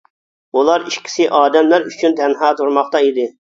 [0.59, 3.31] ئۇلار ئىككىسى ئادەملەر ئۈچۈن تەنھا تۇرماقتا ئىدى.